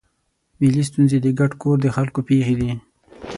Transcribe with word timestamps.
ملي 0.59 0.83
ستونزې 0.89 1.17
د 1.21 1.27
ګډ 1.39 1.51
کور 1.61 1.77
د 1.81 1.87
خلکو 1.95 2.19
پېښې 2.29 2.55
دي. 2.59 2.71